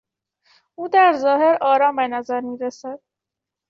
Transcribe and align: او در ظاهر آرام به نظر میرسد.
او 0.75 0.87
در 0.87 1.13
ظاهر 1.17 1.57
آرام 1.61 1.95
به 1.95 2.07
نظر 2.07 2.39
میرسد. 2.41 2.99